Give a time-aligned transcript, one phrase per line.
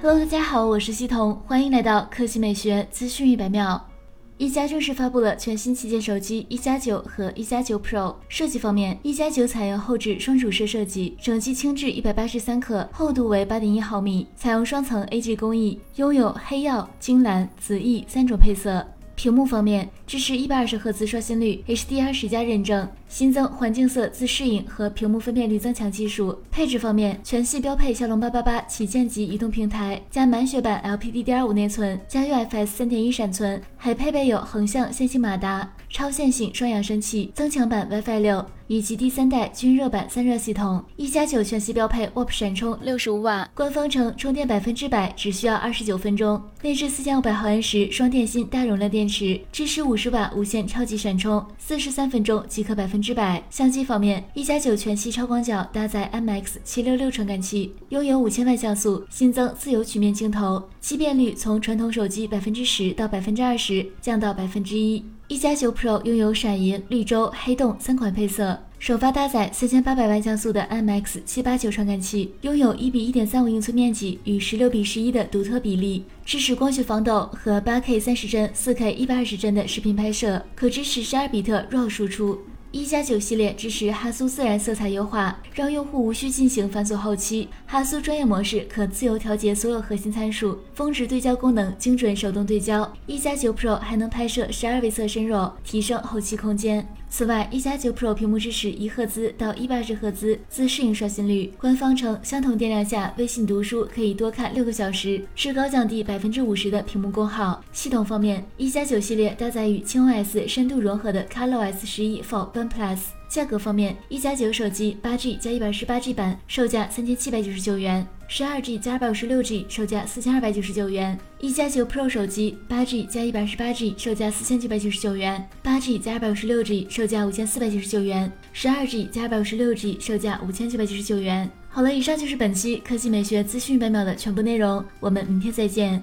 [0.00, 3.88] Hello，大家好，我是西彤，欢迎来到科技美学资讯一百秒。
[4.38, 8.16] 一加正式发布了全新旗舰手机一加九和一加九 Pro。
[8.28, 18.84] 设计方面，一加九采用后置双主摄设计，整机轻质一百八十三克，厚度为八点一毫米，采用双层 AG 工艺，拥有黑曜、金蓝、紫翼三种配色。
[19.22, 26.36] 屏幕方面，支持一百二十赫兹刷新率，HDR 十加认证，新增环境色自适应和屏幕分辨率增强技术。
[26.50, 38.44] 配置方面，全系标配骁龙八八八旗舰级移动平台，加满血版 LPDDR 五内存，加 UFS 三点一闪存，还配备有横向线性马达、超线性双扬声器、增强版 WiFi 六。
[38.68, 53.44] 以及第三代均热版散热系统，一加九全系标配 WAP 闪充六十五瓦，官方称充电百分之百只需要二十九分钟，内置四千五百毫安时双电芯大容量电池，支持五十瓦无线超级闪充，四十三分钟即可百分之百。
[53.50, 65.04] 相机方面，一加九全系超广角搭载 MX 七六六传感器，拥有五千万像素，新增自由曲面镜头，畸变率从传统手机百分之十到百分之二十降到百分之一。
[65.32, 82.38] 一加九 Pro 拥有闪银、绿洲、黑洞三款配色，首发搭载四千八百万像素的 IMX 七八九传感器，拥有一比一点三五英寸面积与十六比十一的独特比例，支持光学防抖和八 K 三十帧、四 K 一百二十帧的视频拍摄，可支持十二比特 RAW 输出。
[82.72, 87.46] 一加九系列支持哈苏自然色彩优化，让用户无需进行繁琐后期。
[87.66, 92.90] 哈苏专业模式可自由调节所有核心参数，峰值对焦功能精准手动对焦。
[93.04, 96.88] 一加九 Pro 还能拍摄十二位侧身 RAW，提升后期空间。
[97.10, 107.62] 此外，一加九 Pro 屏幕支持一赫兹到一百二十赫兹自适应刷新率，官方称相同电量下，微信读书可以多看六个小时，至高降低百分之五十的屏幕功耗。
[107.70, 112.98] 系统方面，一加九系列搭载与轻 OS 深度融合的 ColorOS 十一 Fold One Plus。
[113.28, 121.18] 价格方面，一加九手机八 G 加一百二十八 G 版售价三千七百九十九元，十二 G 加二百五十六 G 售价四千二百九十九元。
[121.40, 131.50] 一加九 Pro 手机八 G 加一百二十八 G 售价四千九百九十九元，八 G 加二百五十六 G 售价五千四百九十九元，十二 G 加二百五十六 G 售价五千九百九十九元。
[131.70, 136.02] 好了，以上就是本期科技美学资讯百秒的全部内容，我们明天再见。